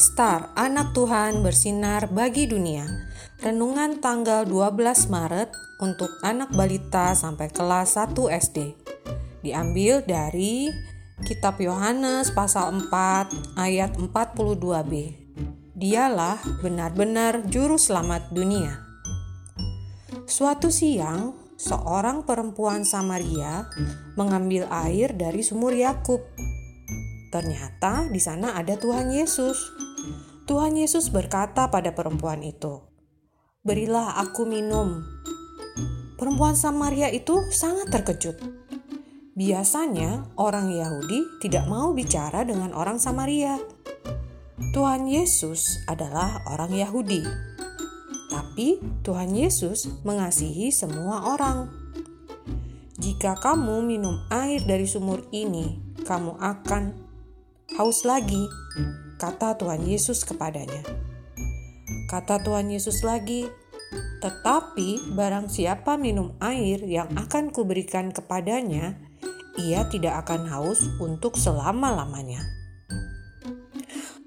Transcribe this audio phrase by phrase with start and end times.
[0.00, 2.88] Star, anak Tuhan bersinar bagi dunia.
[3.44, 5.52] Renungan tanggal 12 Maret
[5.84, 8.72] untuk anak balita sampai kelas 1 SD.
[9.44, 10.72] Diambil dari
[11.20, 14.92] Kitab Yohanes pasal 4 ayat 42b.
[15.76, 18.72] Dialah benar-benar juru selamat dunia.
[20.24, 23.68] Suatu siang, seorang perempuan Samaria
[24.16, 26.24] mengambil air dari sumur Yakub
[27.28, 29.56] Ternyata di sana ada Tuhan Yesus.
[30.48, 32.80] Tuhan Yesus berkata pada perempuan itu,
[33.60, 35.04] "Berilah aku minum."
[36.16, 38.40] Perempuan Samaria itu sangat terkejut.
[39.38, 43.54] Biasanya orang Yahudi tidak mau bicara dengan orang Samaria.
[44.74, 47.22] Tuhan Yesus adalah orang Yahudi.
[48.34, 51.70] Tapi Tuhan Yesus mengasihi semua orang.
[52.98, 57.07] Jika kamu minum air dari sumur ini, kamu akan
[57.76, 58.48] haus lagi,
[59.20, 60.80] kata Tuhan Yesus kepadanya.
[62.08, 63.44] Kata Tuhan Yesus lagi,
[64.24, 68.96] tetapi barang siapa minum air yang akan kuberikan kepadanya,
[69.60, 72.40] ia tidak akan haus untuk selama-lamanya.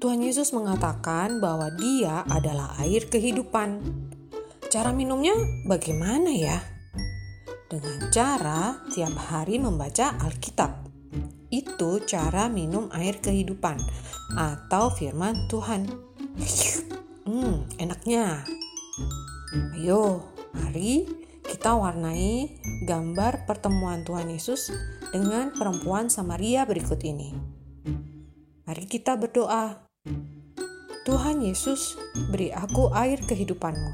[0.01, 3.81] Tuhan Yesus mengatakan bahwa Dia adalah air kehidupan.
[4.69, 5.33] Cara minumnya
[5.69, 6.57] bagaimana ya?
[7.69, 10.80] Dengan cara tiap hari membaca Alkitab.
[11.51, 13.77] Itu cara minum air kehidupan
[14.39, 15.91] atau firman Tuhan.
[17.27, 18.47] Hmm, enaknya.
[19.75, 21.05] Ayo, mari
[21.43, 22.55] kita warnai
[22.87, 24.71] gambar pertemuan Tuhan Yesus
[25.11, 27.35] dengan perempuan Samaria berikut ini.
[28.63, 29.91] Mari kita berdoa.
[31.03, 31.99] Tuhan Yesus,
[32.31, 33.91] beri aku air kehidupanmu.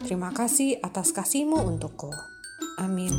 [0.00, 2.08] Terima kasih atas kasihmu untukku.
[2.80, 3.12] Amin.